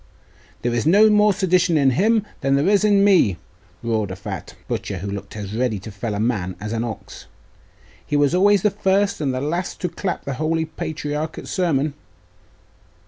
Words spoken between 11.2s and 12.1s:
at sermon.